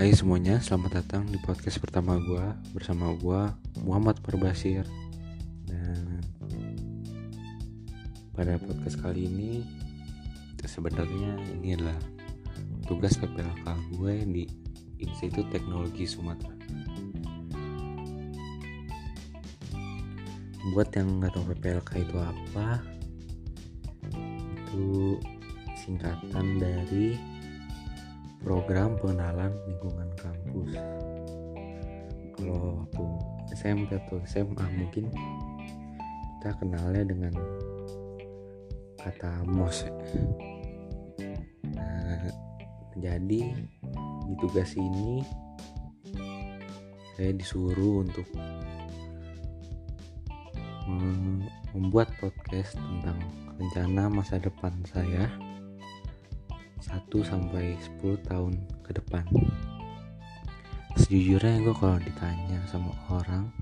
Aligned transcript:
Hai 0.00 0.16
semuanya, 0.16 0.56
selamat 0.64 0.96
datang 0.96 1.28
di 1.28 1.36
podcast 1.44 1.76
pertama 1.76 2.16
gue 2.16 2.46
bersama 2.72 3.12
gue 3.20 3.52
Muhammad 3.84 4.16
Perbasir. 4.24 4.88
Dan 5.68 6.24
pada 8.32 8.56
podcast 8.56 8.96
kali 8.96 9.28
ini 9.28 9.60
sebenarnya 10.64 11.36
ini 11.52 11.76
adalah 11.76 12.00
tugas 12.88 13.20
PPLK 13.20 13.66
gue 14.00 14.14
di 14.24 14.44
Institut 15.04 15.52
Teknologi 15.52 16.08
Sumatera. 16.08 16.56
Buat 20.72 20.96
yang 20.96 21.20
nggak 21.20 21.36
tahu 21.36 21.44
PPLK 21.52 22.08
itu 22.08 22.16
apa, 22.16 22.80
itu 24.64 25.20
singkatan 25.76 26.56
dari 26.56 27.20
program 28.40 28.96
pengenalan 28.96 29.52
lingkungan 29.68 30.08
kampus. 30.16 30.72
Kalau 32.40 32.84
waktu 32.84 33.04
SMP 33.52 33.90
atau 33.92 34.16
SMA 34.24 34.64
mungkin 34.80 35.12
kita 36.40 36.56
kenalnya 36.56 37.04
dengan 37.04 37.34
kata 38.96 39.44
MOS. 39.44 39.88
Nah, 41.76 42.20
jadi 42.96 43.40
di 44.24 44.34
tugas 44.40 44.72
ini 44.76 45.20
saya 47.16 47.36
disuruh 47.36 48.08
untuk 48.08 48.24
membuat 51.76 52.10
podcast 52.18 52.74
tentang 52.74 53.20
rencana 53.60 54.08
masa 54.08 54.40
depan 54.40 54.72
saya 54.88 55.28
1 56.80 57.12
sampai 57.24 57.76
10 58.00 58.28
tahun 58.28 58.56
ke 58.82 58.90
depan. 58.96 59.24
Sejujurnya 60.96 61.62
gue 61.62 61.74
kalau 61.76 61.98
ditanya 62.00 62.58
sama 62.66 62.90
orang 63.12 63.52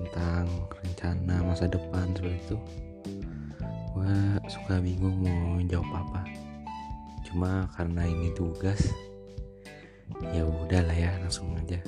tentang 0.00 0.48
rencana 0.82 1.46
masa 1.46 1.70
depan 1.70 2.10
seperti 2.16 2.40
itu 2.50 2.58
gue 3.94 4.16
suka 4.50 4.82
bingung 4.82 5.22
mau 5.22 5.54
jawab 5.70 6.02
apa. 6.02 6.26
Cuma 7.22 7.70
karena 7.78 8.02
ini 8.04 8.34
tugas 8.34 8.90
ya 10.34 10.42
udahlah 10.42 10.92
ya 10.92 11.14
langsung 11.22 11.54
aja. 11.54 11.78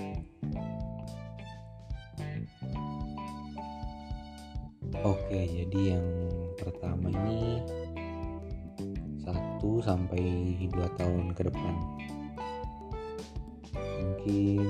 Oke 5.03 5.41
jadi 5.51 5.99
yang 5.99 6.07
pertama 6.57 7.11
ini 7.11 7.59
1 7.67 7.86
sampai 9.87 10.67
2 10.67 10.99
tahun 10.99 11.31
ke 11.31 11.47
depan. 11.47 11.75
Mungkin 14.03 14.67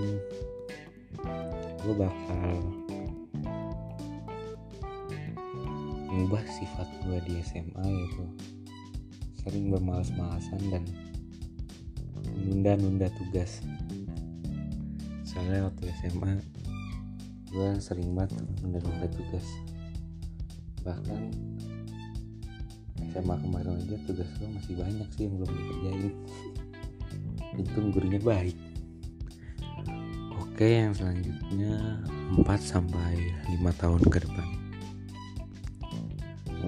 gue 1.56 1.94
bakal 1.96 2.52
mengubah 6.12 6.44
sifat 6.44 6.88
gue 7.00 7.18
di 7.24 7.40
SMA 7.40 7.80
yaitu 7.88 8.24
sering 9.40 9.72
bermalas-malasan 9.72 10.60
dan 10.68 10.84
menunda-nunda 12.36 13.08
tugas. 13.16 13.64
Soalnya 15.24 15.72
waktu 15.72 15.88
SMA 16.04 16.44
gue 17.56 17.70
sering 17.80 18.12
banget 18.12 18.36
menunda-nunda 18.60 19.08
tugas. 19.16 19.48
Bahkan 20.84 21.55
SMA 23.16 23.32
kemarin 23.40 23.80
aja 23.80 23.96
tugas 24.04 24.28
gue 24.36 24.48
masih 24.52 24.76
banyak 24.76 25.08
sih 25.16 25.24
yang 25.24 25.34
belum 25.40 25.52
dikerjain. 25.56 26.12
Itu 27.56 27.78
gurunya 27.88 28.20
baik. 28.20 28.56
Oke 30.36 30.84
yang 30.84 30.92
selanjutnya 30.92 32.04
4 32.36 32.44
sampai 32.60 33.16
5 33.56 33.80
tahun 33.80 34.02
ke 34.04 34.18
depan. 34.20 34.48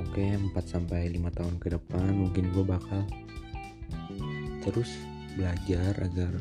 Oke 0.00 0.24
4 0.24 0.56
sampai 0.64 1.12
5 1.12 1.36
tahun 1.36 1.54
ke 1.60 1.68
depan 1.76 2.16
mungkin 2.16 2.48
gue 2.56 2.64
bakal 2.64 3.04
terus 4.64 4.88
belajar 5.36 5.92
agar 6.00 6.32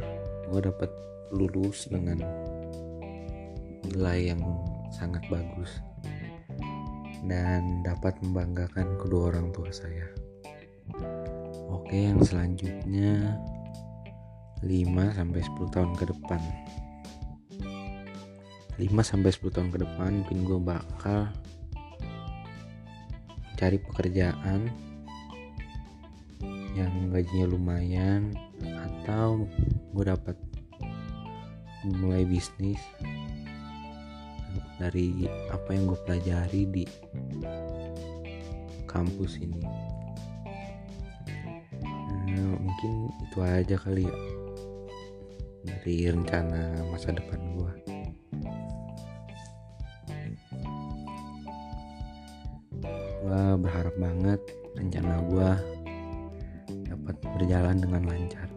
gue 0.47 0.59
dapat 0.63 0.91
lulus 1.35 1.91
dengan 1.91 2.23
nilai 3.83 4.31
yang 4.31 4.39
sangat 4.95 5.23
bagus 5.27 5.83
dan 7.27 7.83
dapat 7.83 8.15
membanggakan 8.23 8.95
kedua 8.99 9.35
orang 9.35 9.51
tua 9.51 9.69
saya. 9.69 10.07
Oke, 11.67 12.07
yang 12.07 12.23
selanjutnya 12.23 13.35
5 14.63 14.65
sampai 15.13 15.41
10 15.43 15.75
tahun 15.75 15.91
ke 15.99 16.05
depan. 16.09 16.41
5 18.77 18.87
sampai 19.03 19.29
10 19.29 19.55
tahun 19.55 19.69
ke 19.73 19.77
depan 19.83 20.11
mungkin 20.23 20.39
gue 20.45 20.59
bakal 20.61 21.19
cari 23.57 23.77
pekerjaan 23.81 24.69
yang 26.77 26.93
gajinya 27.09 27.47
lumayan 27.49 28.37
atau 28.61 29.49
gue 29.97 30.05
dapat 30.05 30.37
mulai 31.97 32.21
bisnis 32.21 32.77
dari 34.77 35.25
apa 35.49 35.69
yang 35.73 35.89
gue 35.89 35.99
pelajari 36.05 36.61
di 36.69 36.85
kampus 38.85 39.41
ini. 39.41 39.61
Nah, 42.29 42.55
mungkin 42.61 43.09
itu 43.25 43.37
aja 43.41 43.75
kali 43.77 44.05
ya 44.05 44.17
dari 45.67 46.07
rencana 46.07 46.85
masa 46.87 47.11
depan 47.11 47.41
gue 47.57 47.71
gue 53.27 53.43
berharap 53.59 53.91
banget 53.99 54.39
rencana 54.79 55.19
gue 55.27 55.49
dapat 56.87 57.15
berjalan 57.35 57.75
dengan 57.75 58.07
lancar. 58.07 58.47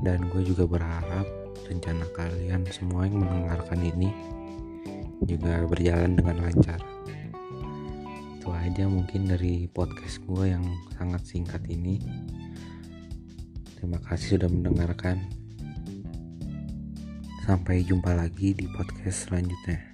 Dan 0.00 0.24
gue 0.32 0.42
juga 0.48 0.64
berharap 0.64 1.43
rencana 1.68 2.04
kalian 2.12 2.64
semua 2.68 3.08
yang 3.08 3.24
mendengarkan 3.24 3.80
ini 3.80 4.12
juga 5.24 5.64
berjalan 5.64 6.16
dengan 6.16 6.44
lancar. 6.44 6.80
Itu 8.36 8.52
aja 8.52 8.84
mungkin 8.84 9.24
dari 9.24 9.64
podcast 9.72 10.20
gue 10.28 10.52
yang 10.52 10.64
sangat 11.00 11.24
singkat 11.24 11.64
ini. 11.72 11.96
Terima 13.80 13.96
kasih 14.04 14.36
sudah 14.36 14.50
mendengarkan. 14.52 15.24
Sampai 17.44 17.84
jumpa 17.84 18.12
lagi 18.16 18.56
di 18.56 18.64
podcast 18.72 19.28
selanjutnya 19.28 19.93